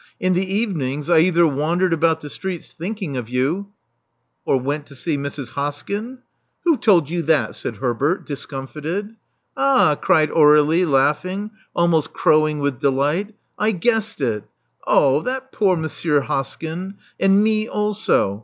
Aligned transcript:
In 0.19 0.33
the 0.33 0.51
evenings, 0.51 1.11
I 1.11 1.19
either 1.19 1.45
wandered 1.45 1.93
about 1.93 2.21
the 2.21 2.29
streets 2.31 2.71
thinking 2.71 3.17
of 3.17 3.29
you 3.29 3.67
Or 4.45 4.59
went 4.59 4.87
to 4.87 4.95
see 4.95 5.15
Mrs. 5.15 5.51
Hoskyn?" 5.51 6.23
Who 6.63 6.75
told 6.77 7.07
you 7.07 7.21
that?" 7.21 7.53
said 7.53 7.75
Herbert, 7.77 8.25
discomfited. 8.25 9.11
Ah!" 9.55 9.93
cried 9.93 10.31
Aur^lie, 10.31 10.87
laughing— 10.87 11.51
almost 11.75 12.13
crowing 12.13 12.57
with 12.57 12.79
delight, 12.79 13.35
*^I 13.59 13.79
guessed 13.79 14.21
it. 14.21 14.45
Oh, 14.87 15.21
that 15.21 15.51
poor 15.51 15.75
Monsieur 15.75 16.21
Hoskyn! 16.21 16.95
And 17.19 17.43
me 17.43 17.67
also! 17.67 18.39